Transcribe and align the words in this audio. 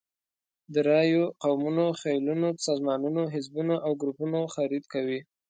د 0.73 0.75
رایو، 0.89 1.23
قومونو، 1.43 1.85
خېلونو، 1.99 2.49
سازمانونو، 2.65 3.21
حزبونو 3.33 3.75
او 3.85 3.91
ګروپونو 4.01 4.39
خرید 4.53 4.83
کوي. 4.93 5.19